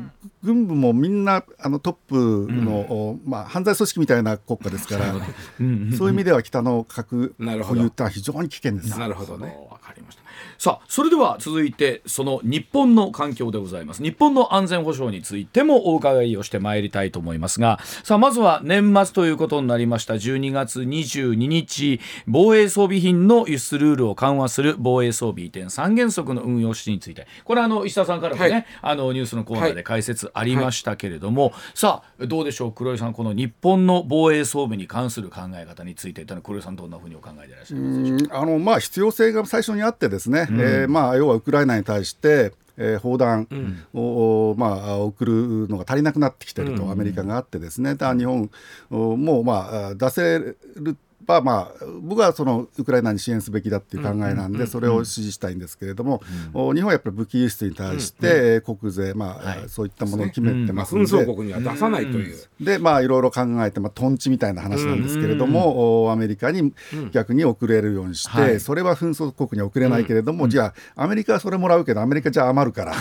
[0.43, 8.99] 軍部もみんなあのトップの、おまあ、犯罪組織みたいな国家ですから、そういう意味では北の核保有ってのは非常に危険です。
[8.99, 9.69] なるほどね。
[9.71, 10.23] わかりました。
[10.61, 14.03] さあそれでは続いてその日本の環境でございます。
[14.03, 20.13] 日本の安全保障についてもお伺いをしてまいりたいと思いますがさあまずは年末ということになりました。
[20.13, 27.27] 12月22日防衛装備品の輸出ルールを緩和する防衛装備移転三原則の運用指針について。
[27.45, 28.67] これあの石田さんからもね、はい。
[28.83, 29.75] あのニュースのコーナーはい。
[29.77, 32.73] で解説ありましたけれども、さあどうでしょう？
[32.73, 38.29] 黒井さんこの日本の防衛装備に関する考え方についてというのは黒井さんどんなふうにお考えでいらっしゃいますでしょう？
[38.29, 43.47] かうんあのまあ必要性が最初にあってですね、えーまあ、要はウクライナに対して、えー砲弾
[43.93, 47.91] を、まあ、送るのが足りなくなってきてると、アメリカがあってですね。
[47.91, 48.51] だから日本
[48.91, 50.97] おもう、まあ、出せる
[51.31, 61.25] はまあ僕はそのウクライナに支援すべきだっていう考えなんでそれを支持したいんですけれども、お日本はやっぱり武器輸出に対して国税まあそういったものを決めてます紛ので。
[61.25, 62.37] 争国には出さないという。
[62.61, 66.73] でまあいろいろ考えて、まあ、トンチみたいな話なんですけれども、おアメリカに
[67.13, 68.61] 逆に送れるようにして、はい。
[68.61, 72.95] それは紛争国には送れないけれども、じゃあアメリカはそれもらうけどアメリカじゃあ余るから、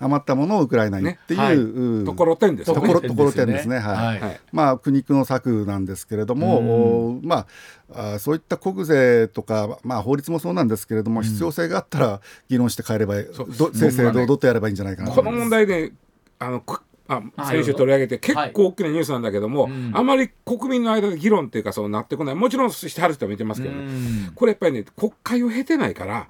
[0.00, 2.80] 余ったものをウクライナにっていう、ところてんですよね。
[2.80, 3.78] ところところてんですね。
[3.78, 4.40] はい。
[4.52, 7.46] まあ苦肉の策なんですけれども、おまあ
[7.92, 15.50] あーそういった国税とか、まあ、法律もそうなんですけれども、必要性があったら議論して変えればいい、ど正々堂々とやればいいんじゃないかなとこの思います。
[15.50, 15.92] 問題で、
[16.38, 18.52] あの、くあはい先週取り上げて結はい。
[18.52, 22.34] 構大きなニュースなんだけども、あまり国民の間で議論っていうかそうなってこない。
[22.34, 24.30] もちろんしてはる人は見てますけどね。
[24.34, 26.28] これやっぱりね国会を経てないから、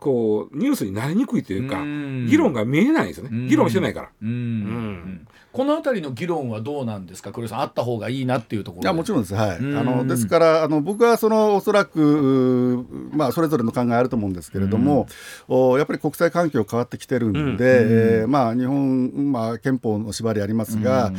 [0.00, 2.26] こうニュースになりにくいというかうん。
[2.26, 3.48] 議論が見えないんですよね。
[3.48, 4.08] 議論してないから。
[4.20, 4.60] うん。
[4.64, 7.32] んこのあたりの議論はどうなんですか？
[7.32, 9.76] 黒井さんあった方がいいなっていうところいやもちろんです、はい、うん。
[9.76, 15.08] あのですからあの僕はそのおそらく、まあ、それぞれの考えあると思うんですけれども、
[15.48, 21.12] おやっぱり国際環境変わってきてるんで、えーまあ、日本、まあ、憲法の縛りありますが、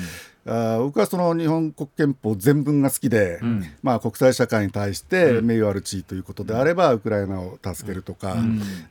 [0.45, 3.39] あー僕はその日本国憲法全文が好きで、
[3.83, 8.35] まあ、国際社会に対して名誉ある地位ということであれば、ウクライナを助けるとか、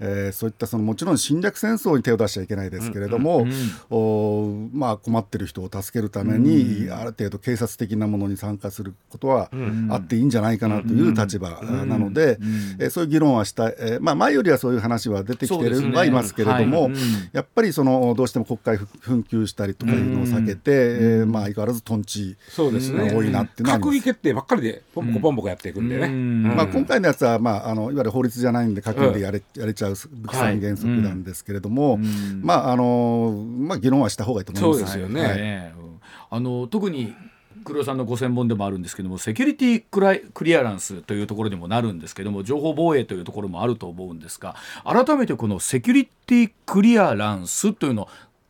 [0.01, 3.47] えーそういったそのもちろん侵略戦争に手を出しちゃいけないですけれども、
[3.91, 9.51] おまあ、困ってる人を助けるために、ある程度警察的なものに参加することは
[9.91, 12.39] あっていいんじゃないかなという立場なので、
[12.79, 15.89] えーそういう議論はしたい、えーまあ、前よりはそういう話は出てきてそうですね。
[15.89, 16.93] るはいますけれども、はい。
[16.93, 16.97] うん。
[17.33, 23.90] やっぱりそのどうしても国会紛糾したりとかいうのを避けて、えーまあ、相変わらずトンチそうですね、多いなっていうのはあります。
[23.90, 26.07] 閣議決定ばっかりでポンポコポンポコやっていくんでね。
[26.07, 26.12] うん。
[26.12, 26.42] うん。
[26.57, 31.98] まあ、今回のやつは、まあ、あのいわゆる法律じゃないんで閣議でやれ,、やれちゃう武器三原則なんですけれども、
[32.42, 34.92] まああのまあ、議論はした方がいいと思います。
[34.92, 35.27] そうですよね。
[35.27, 35.72] はい。
[35.83, 35.88] うん
[36.31, 37.14] あの特に
[37.64, 48.09] 黒井さんのご専門でもあるんですけどもセキュリティクライクリアランスというところにもなるんですけども情報防衛というところもあると思うんですが改めてこのセキュリティクリアランスというのを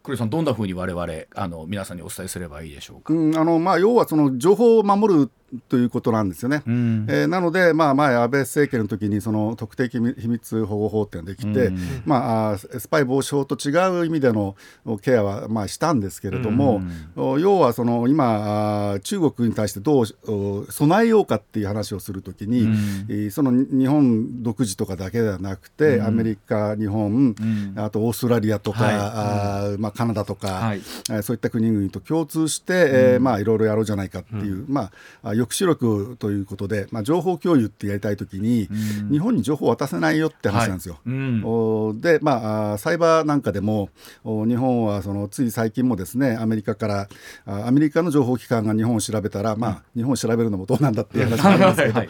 [0.08, 3.12] 黒井さんどんなふうに我々あの皆さんにお伝えすればいいでしょうか？
[3.12, 5.30] うんあのまあ、要はその情報を守る
[5.68, 6.62] ということなんですよね。
[6.66, 11.72] えーなので、まあ、前、安倍政権の時にその特定秘密保護法っていうのができて、
[12.04, 14.56] まあ、あースパイ防止法と違う意味での
[15.02, 16.82] ケアは、まあ、したんですけれども、
[17.16, 22.60] お要はその今、中国に対してどうお備えようかっていう話をするときに、
[23.08, 27.34] えーその日本独自とかだけではなくて、アメリカ、日本、
[27.76, 28.94] あとオーストラリアとか、はい。
[28.94, 30.78] あーまあ、カナダとか、はい。
[31.10, 34.90] えーそういった国々と共通して、えーまあ、いろいろやろうじゃないかっていう、ま
[35.22, 38.68] あ、あ抑止力ということで、まあ、情報共有ってやりたいときに、
[39.10, 40.98] 日本に情報を渡せないよって話なんですよ。
[41.06, 41.42] うん。
[41.44, 43.90] おで、まあ、あサイバーなんかでも
[44.24, 47.08] お日本はそのつい最近もですねアメリカから
[47.46, 52.08] あアメリカの情報機関が日本を調べたら、まあ、日本を調べるのもどうなんだっていう話 なんですけど、はい。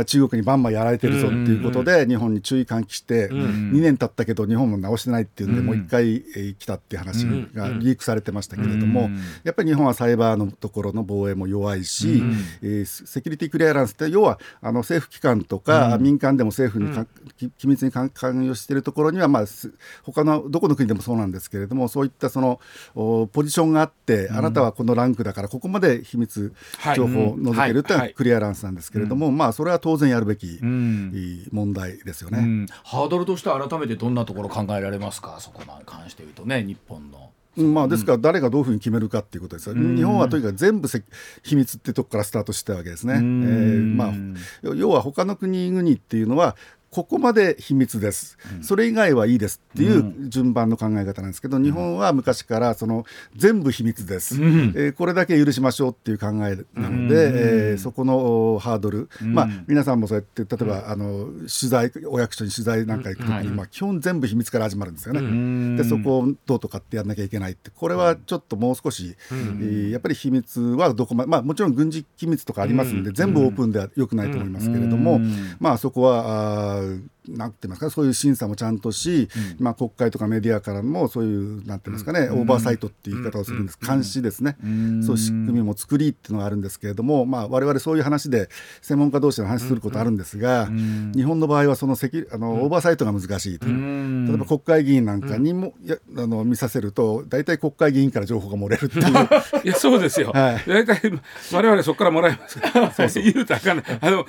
[0.00, 9.10] あ中国にバンバンやられてるぞっていうことで、日本に注意喚起して、2年経ったけど日本も直してないっていうんで、もう一回、えー来たっていう話がリークされてましたけれども、
[9.44, 12.22] やっぱり日本はサイバーのところの防衛も弱いし、
[12.62, 22.60] えーセキュリティクリアランスって要はあの政府機関とか、民間でも政府にか、き機密に関関与しているところには、まあ、す他のどこの国でもそうなんですけれどもそういったその
[22.94, 32.38] おポジションがあって、あなたはこのランクだからここまで秘密はい情報を除けるっていうのクリアランスなんですけれども、まあそれは当然やるべき、問題ですよね。
[32.38, 32.66] うん。
[32.84, 35.36] ハードルとしては改めてどんなところ考えられますか？
[35.40, 37.30] そこに関して言うとね日本の。
[37.56, 37.62] う。
[37.62, 39.68] んまあ、ですから誰がどういうふうに決めるかっていうことです。
[39.68, 41.02] よ、日本はとにかく全部せ
[41.42, 43.14] 秘密ってとこからスタートしてたわけですね。
[43.14, 46.56] えーまあ、要は他の国々っていうのは
[46.92, 56.30] ここまで秘密です、それ以外はいいですっていう順番の考え方なんですけど、日本は昔からその全部秘密です、えーこれだけ許しましょうっていう考え
[56.78, 65.76] なので、えーそこのおハードル、まあ、皆さんもそうやって例えば、あの取材お役所に取材なんか行くときに、まあ、基本全部秘密から始まるんですよね。
[65.78, 75.20] でそこをどうとかってやんなきゃいけないってこれはちょっともう少し、えーやっぱり秘密はどこまで、まあ、もちろん軍事機密とかありますんで、全部オープンではよくないと思いますけれども、
[75.58, 77.90] まあそこはあ so なんてますか？
[77.90, 88.48] そういう審査もちゃんとし、まあ、国会とかメディアからもそういうなんて言いますかね、オーバーサイトっていう言い方をするんです、監視ですね、そういう仕組みも作りっていうのがあるんですけれども、まあ、我々そういう話で
[88.80, 90.68] 専門家同士で話することあるんですが、
[91.14, 93.66] 日本の場合はそのセキュあのオーバーサイトが難しいと。
[93.66, 99.02] 例えば国会議員なんかにも、いやあの見させると大体国会議員から情報が漏れるっていう。
[99.64, 100.64] いやそうですよ、はい。
[100.68, 101.12] 大体
[101.52, 102.92] 我々そこからもらえますから。
[103.22, 104.26] 言うとあかんないあの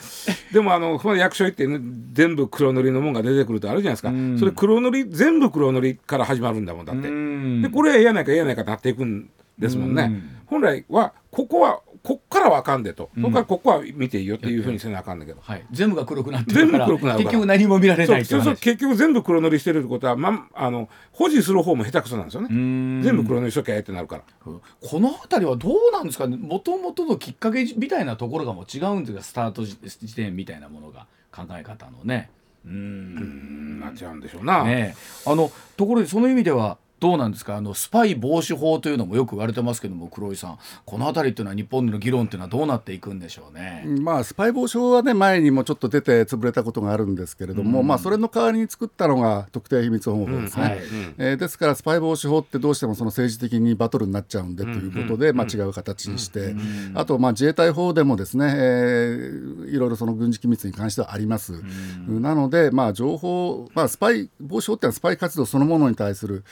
[0.52, 1.80] でもあの役所行って、ね、
[2.14, 10.12] 全部黒塗りのもんが出てくるとあるじゃないですか、それ黒塗り全部黒塗りから始まるんだもんだって、でこれは嫌ないか嫌ないかなっていくんですもんね、
[10.48, 17.24] 本来はここはこっからはあかんでと、そこからここは見ていいよっていうふうにせなあかんだけど、はい、全部が黒くなってるから全部黒くなるから。
[17.24, 22.50] 結局何も見られないってそうそう結局全部黒塗りしてるってことは、ま、あの保持する方も下手くそなんですよね。
[22.50, 24.24] 全部黒塗りしときゃええってなるから。
[24.44, 24.60] こ
[25.00, 26.36] の辺りはどうなんですかね。
[26.36, 32.32] もともとのきっかけみたいなところがもう違うんですがスタート時時点みたいなものが考え方のね。
[32.66, 33.80] うん。
[33.80, 35.30] なっちゃうんでしょうな、ねえ。
[35.30, 37.58] あのところでその意味ではどうなんですか？
[37.58, 40.58] あのスパイ防止法というのもよく言われてますけども黒井さん。
[40.86, 43.84] この辺りっていうのは日本での議論っていうのはどうなっていくんでしょうね？
[44.00, 50.80] まあ、スパイ防止法はね前にもちょっと出て潰れたことがあるんですけれども、まあ、それの代わりに作ったのが特定秘密保護法ですね、うんはい。
[51.18, 56.56] えーですからスパイ防止法ってどうしてもその政治的にバトルになっちゃうんでということで、まあ、違う形にして、
[56.94, 61.64] あとまあ自衛隊法でもですね、えーいろいろその軍事機密に関してはあります、
[62.08, 66.44] なので、まあ、情報、まあ、スパイ防止法ってのはスパイ活動そのものに対する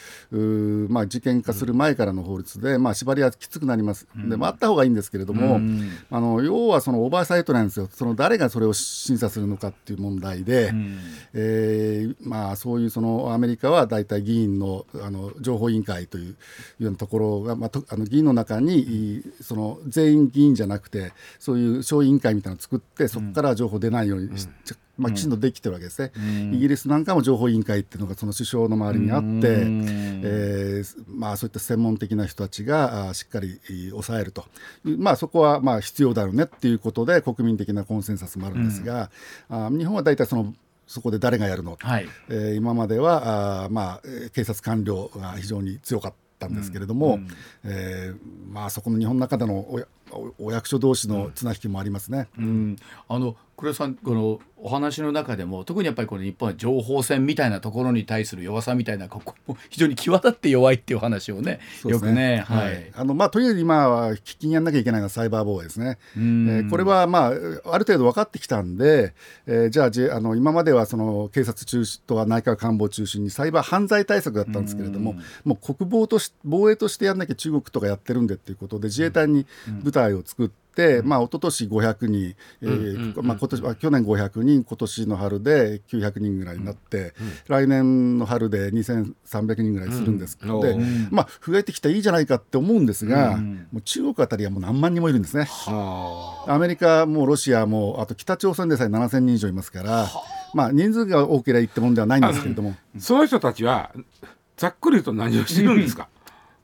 [0.90, 5.60] まあ、事件化する前からの法律で、まあ、縛りはきつくなります、でまあ、あった方がいいんですけれども、
[6.10, 10.74] あの要はそのオーバーサイトなんですよ、その誰がそれを審査するのかっていう問題で、
[11.34, 16.36] えーまあ、そういうそのアメリカは大体議員のあの情報委員会という
[16.80, 24.48] ようなところが、まあ、とあの議員の中にいその全員議員じゃなくて、そういう小委員会みたいなのを作って、そこから情報出ないようにし、
[25.02, 26.12] まあ、きちんとできてるわけですね、
[26.54, 29.28] イギリスなんかも情報委員会っていうのがその首相の周りにあって、
[30.24, 34.46] えーまあ、そういった専門的な人たちがあしっかりえー抑えると。
[34.84, 39.10] まあ、そこはまあ必要だろうねっていうことで国民的なコンセンサスもあるんですが、
[39.50, 40.54] あ日本は大体その
[40.88, 42.08] そこで誰がやるの、はい。
[42.30, 47.20] えー今まではあー、まあ、えー警察官僚が非常に強かったんですけれども、
[47.64, 49.66] えーまあ、そこの日本の中での
[50.40, 52.28] お役所同士の綱引きもありますね。
[52.38, 52.76] うん、
[53.08, 65.98] あの黒井さんこのお話の中でも特にやっぱりこの日本は情報戦みたいなところに対する弱さみたいなここも非常に際立って弱いっていう話をねそうですよくねはい、あのまあ、とりあえず今は喫緊にやらなきゃいけないのはサイバー防衛ですね。
[66.16, 66.48] えん。
[66.48, 69.14] ーこれは、まあ、ある程度分かってきたんで、
[69.46, 79.46] えーじゃあじあの今まではその警察中心とは内閣官房中心にサイバー犯罪対策だったんですけれども、もう国防とし防衛としてやらなきゃ中国とかやってるんでっていうことで自衛隊に
[79.84, 81.02] 部隊を作って。
[81.04, 87.14] まあ一昨年500人、えーまあ今年は去年500人、今年の春で900人ぐらいになって、
[87.50, 91.10] 来年の春で2300人ぐらいするんですので、うん。
[91.12, 95.50] まあ増えてきていいじゃないかって思うんですが、もう中国あたりはもう何万人もいるんですね。
[95.68, 96.46] あ。
[96.48, 100.08] アメリカもロシアもあと北朝鮮でさえ7000人以上いますから、
[100.54, 102.76] まあ、人数が多ければいいってもんではないんですけれども。
[102.96, 103.92] ーその人たちは
[104.56, 106.08] ざっくりと何をしてるんですか？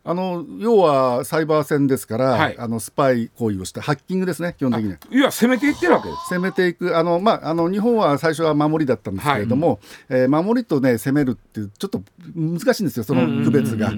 [0.07, 2.55] あの要はサイバー戦ですから、はい。
[2.57, 4.91] あのスパイ行為をしてハッキングですね基本的に。
[4.93, 4.97] は。
[5.11, 6.33] いや攻めていってるわけです。
[6.33, 12.01] 攻めていくあの、まあ、あの日本は最初は守りだったんですけれども、えー守りと、ね、攻めるっていうちょっと
[12.35, 13.91] 難しいんですよその区別が。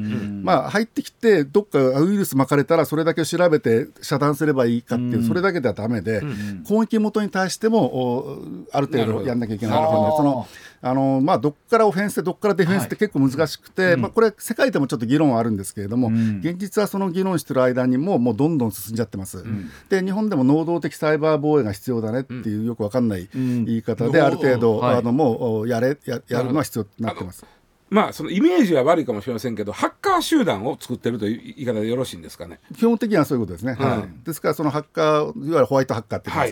[0.44, 6.22] まあ、入ってきてどっかウイルス巻かれたらそれだけを調べて遮断すればいいかっていう、それだけではダメで、
[6.68, 8.40] 攻撃元に対してもお
[8.72, 10.48] ある程度やんなきゃいけないその
[10.82, 16.08] あの、まあ、どっからオフェンスでどっからディフェンスって結構難しくて、まあ、これ世界でもちょっと議論はあるんですけれども、
[16.40, 19.44] 現実はその議論してる間にももうどんどん進んじゃってます。
[19.90, 24.98] で日本でも能動的サイバー防衛が必要だねっていうよくわかんない言い方で、うんある程度、はい。
[24.98, 27.46] あのもうおやれややるのは必要になってます。
[27.90, 32.60] まあそのイメージは悪いかもしれませんけどハッカー集団を作ってるという言い方でよろしいんですかね。
[32.78, 36.48] 基本的にはそういうことですね、はい、ですからそのハッカーいわゆるホワイトハッカーっていうんで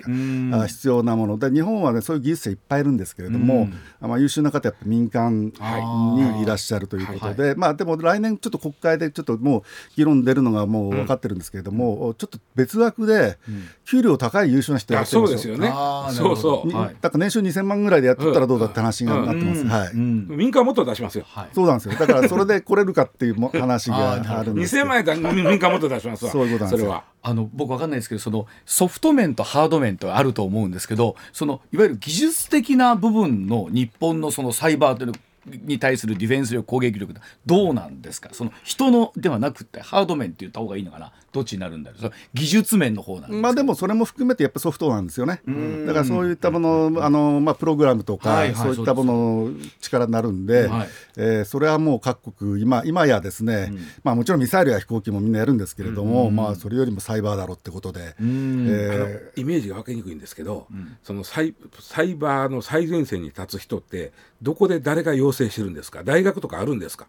[0.48, 3.70] すか、あ必要なもので日本はねそういう技術者いっぱいいるんですけれども、
[4.02, 9.64] まあ、優秀な方やっぱ民間にいらっしゃるということで、まあでも来年ちょっと国会でちょっともう
[9.96, 13.38] 議論出るのがもう分かってるんですけれども、ちょっと別枠で
[13.86, 15.70] 給料高い優秀な人いややってるんでよそうですすよね。
[16.14, 21.50] そうそう、だから年収2000万ぐらいでやってったらどうだって話になってます、はい、民間もっと出しますよ、はい。
[21.54, 21.96] そうなんですよ。
[21.96, 24.88] だからそれで来れるかっていうも話があるんですけ2000ど。
[24.88, 26.32] 万円だ民間もっと出しますわ。
[26.32, 27.04] そういうことなんですよ。
[27.22, 35.14] あの僕わかんないですけどそのソフト面とハード面とあると思うんですけどそのいわゆる技術的な部分の日本のそのサイバーというの
[35.66, 37.14] に対するディフェンス力攻撃力
[37.46, 38.30] どうなんですか？
[38.34, 41.12] その人のではなくてハード面って言った方がいいのかな？
[41.38, 42.12] どっちになるんだろう。
[42.34, 45.42] 技術面の方なんですかまあでもそれも含めてやっぱソフトなんですよね。
[45.86, 50.88] だからそういったもの、あのまあプログラムとか、はいはいそういったもの力になるんで、はい。
[51.18, 53.72] えーそれはもう各国今今やですね、
[54.04, 60.68] まあもちろんミサイルや飛行機もみんなやるんですけれども、まあそれよりもサイバーだろうってことで、えイメージが分かりにくいんですけど、
[61.04, 66.04] そのサイサイバーの最前線に立つ人ってどこで誰が養成してるんですか？
[66.04, 67.08] 大学とかあるんですか？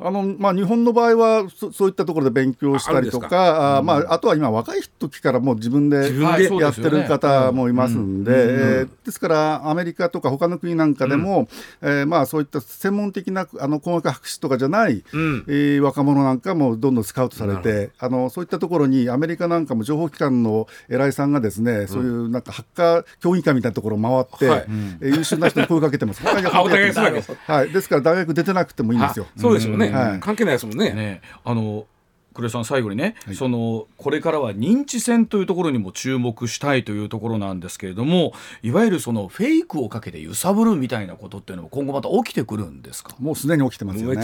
[0.00, 11.48] あのまあ、日本の場合はそそういったところで勉強したりとかああ、まあ、あとは今若い時からもう自分でやってる方もいますんで、えーですからアメリカとか他の国なんかでも、
[11.80, 15.44] えーまあ、そういった専門的なあの工学博士とかじゃない、うん。
[15.48, 24.66] えー若者なんかもどんどんスカウトされてあのそういったところにアメリカなんかも情報機関の偉いさんがですね、そういうなんかハッカー協議会みたいなところを回って、はい。
[25.00, 26.22] えー優秀な人に声かけてます。
[27.46, 29.26] はい、ですから大学出てなくてもいいんですよ。
[29.36, 30.20] あそうでしょうね、はい。
[30.20, 30.92] 関係ないですもんね。
[30.92, 31.22] ね。
[31.44, 31.86] あの
[32.34, 38.32] 黒井さん最後にね、そのこれからは認知戦というところにも注目したいというところなんですけれども
[38.62, 43.16] いわゆるそのフェイクをかけて揺さぶるみたいなことっていうのも今後また起きてくるんですか？
[43.18, 44.16] もうすでに起きてますよね。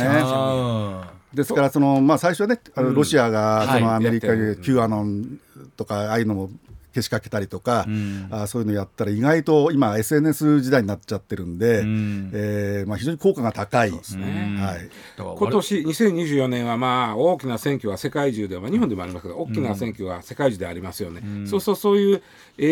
[1.34, 5.40] ですからその、まあ、最初はねあのロシアがそのはいアメリカで Q アノン
[5.76, 6.50] とかああいうのも
[6.94, 8.28] けしかけたりとか、ん。
[8.30, 12.30] あそういうのやったら意外と今 SNS 時代になっちゃってるんで、ん。
[12.32, 13.90] えーまあ、非常に効果が高い。
[13.90, 13.98] ね。
[14.60, 14.88] はい。
[15.16, 22.22] だから今年2024年はまあ大きな選挙は世界中では、まあ、日本でもありますけど大きな選挙は世界中でありますよね、そうそうそういう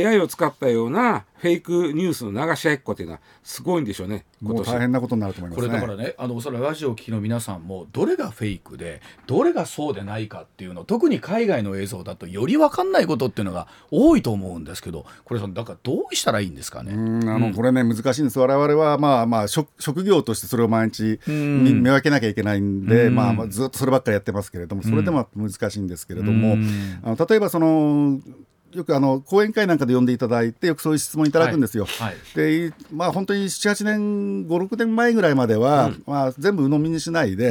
[0.08, 5.62] AI を使ったようなフェイクニュースの流し合いっこっていうのはすごいんでしょうね今もう年大変なことになると思います。
[5.62, 5.68] ね。
[5.68, 16.92] これだからねあのおそらくラジオを聴きの皆さんもどれがフェイクでどれがそうでないかっていうの特に海外の映像だとより分かんないことっていうのが多いと思うんですけどこれだからどうしたらいいんですかね？
[16.92, 18.38] うんあのこれね難しいんです。
[18.38, 26.56] 我々はまあまあ職職業としてそれを毎日見見分けなきゃいけないんで、まあ、まあずっとそればっかりやってますけれどもそれでも難しいんですけれども、
[27.02, 28.20] あの例えばその
[28.74, 31.84] よくあの講演会なんかで呼んでいただいてよくそういう質問いただくんですよ。
[31.84, 32.14] はい。
[32.34, 37.50] でまあ本当に78年56年前ぐらいまでは、まあ、全部鵜呑みにしないで、え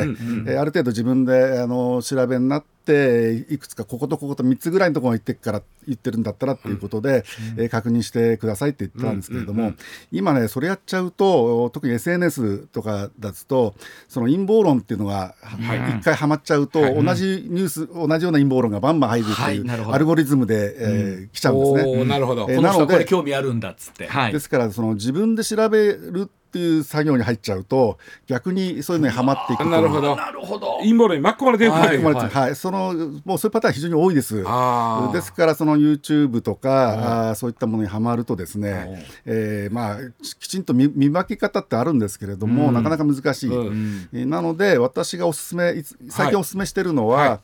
[0.55, 7.23] ーある程度自分であの調べになっていくつかこことここと3つぐらいのところに行ってっから言ってるんだったらっていうことで、
[7.57, 9.73] えー確認してくださいって言ってたんですけれども、
[10.11, 13.75] 今ねそれやっちゃうと特に SNS とかだと
[14.07, 19.57] その陰謀論っていうのがは一回はまっちゃうと、同じニュース同じような陰謀論がバンバン入るってはい。
[19.57, 22.05] うアルゴリズムで、えー来ちゃうんですね。
[22.05, 24.07] なるほど、えーなのでれ興味あるんだっつって。
[24.07, 24.34] はい。
[24.34, 27.97] ですからその自分で調べるっていう作業に入っちゃうと
[28.27, 30.17] 逆にそういうのにはまっていくとなるほど。
[30.17, 30.79] なるほど。
[30.79, 31.87] 陰謀論に巻き込まれていくわけ。
[31.87, 32.47] 巻き込まれてはい。
[32.47, 32.55] はい。
[32.57, 32.93] その
[33.23, 34.43] もうそういうパターン非常に多いです。
[34.45, 35.13] あー。
[35.13, 47.39] ですからその YouTube とか、あーそういったものにはまるとですね、えーまあききちんと見見分け方ってあるんですけれども、なかなか難しい、なので私がおすすめいつ最近おすすめしてるのは、はい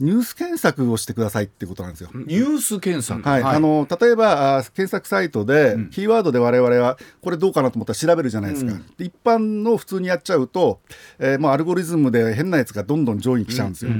[0.00, 2.10] ニュース検索をしてくださいってことなんですよ。
[2.14, 3.28] ニュース検索。
[3.28, 10.80] はい、あの例えば検索サイトで、キーワードで我々はこれどうかなと思ったら調べるじゃないですか、で一般の普通にやっちゃうと、
[11.18, 13.92] えーもうアルゴリズムで変なやつがどんどん上位に来ちゃうんですよ、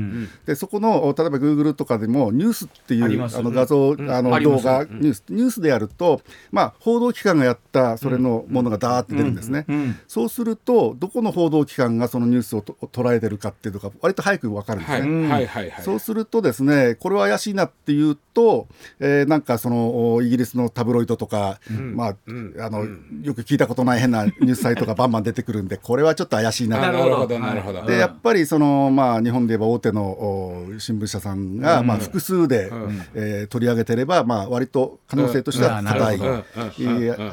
[0.47, 9.67] でそこの例えば Google とかでもニュースっていうあの画像、あの動画、ニュースニュースでやると、まあ、報道機関がやったそれのものがダーって出るんですね、
[10.09, 15.27] そうするとどこの報道機関がそのニュースをと捉えてるかっていうのが割と早く分かるんですはね。
[15.27, 15.47] い、はい。
[15.47, 15.71] はい。
[15.71, 18.69] はいそうするとですねこれは怪しいなっていうと、
[18.99, 22.17] えーなんかそのおイギリスのタブロイドとか、まあ、
[22.59, 22.85] あの
[23.23, 26.81] よく聞いたことない変なニュースサイトが バンバン出てくるんでこれはちょっと怪しいな。
[26.81, 32.71] なとるほどなるほど、でやっぱりその、まあ、日本で言えば大手のお新聞社さんが、まあ、複数で、
[33.15, 36.19] えー取り上げてれば、まあ、割と可能性としては高い、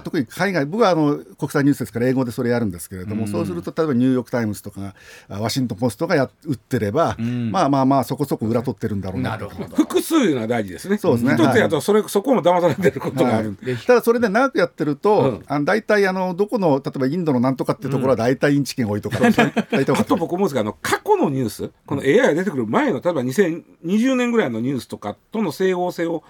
[0.03, 4.93] 特に海外僕はあの国際ニュースですから英語でそれやるんですけれども、そうすると例えばニューヨーク・タイムズとか
[5.30, 9.38] あワシントン・ポストがや打ってれば、まあまあまあそこそこ裏取ってるんだろうな。
[9.38, 9.76] るほど。
[9.76, 10.98] 複数いうのは大事ですね。
[10.98, 11.36] そうですね。
[11.36, 13.78] 一つやとそれそこも騙されてることがある、はい。
[13.78, 15.43] ただそれで長くやってると、うん。
[15.48, 26.24] あの大体あのどこの例えばインドのなんとかってところは大体インチ券多いとか、 大体分かあと僕思うんですがあの過去のニュースこの AI が出てくる前の例えば2020年ぐらいのニュースとかとの整合性を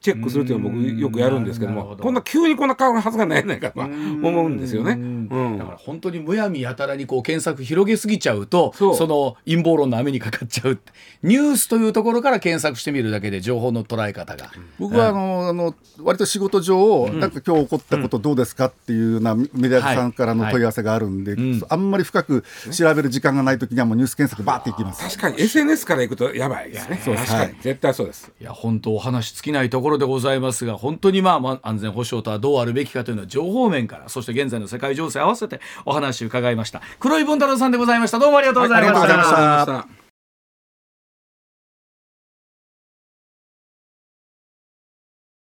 [0.00, 4.92] チェックするというのを僕よくやるんですけどもこんな急にこんな変わるはずがないやないかとは思うんですよね。
[4.92, 5.58] うん。
[5.58, 8.94] だから本当にむやみやたらにこう検索広げすぎちゃうとそう。
[8.94, 10.92] その陰謀論の網にかかっちゃうって
[11.22, 21.36] ニュースというところから検索してみるだけで情報の捉え方が、僕はあの、あの割と仕事上、なんか今日起こったことどうですかっていうようなメディアさんからの問い合わせがあるんで、
[21.68, 25.02] あんまり深く調べる時間がないときにはもうニュース検索バーっていきます。
[25.02, 25.42] 確かに。
[25.42, 27.00] SNS からいくとやばいですね。
[27.04, 27.56] 確かに、はい。
[27.60, 28.30] 絶対そうです。
[28.40, 36.82] いや本当お話尽きないところころでございますが本当にまあまあ安全保障とはどうあるべきかというのは情報面からそして現在の世界情勢合わせてお話を伺いました。
[37.00, 38.18] 黒井文太郎さんでございました。
[38.18, 39.97] どうもありがとうございました、はいありがとうございました。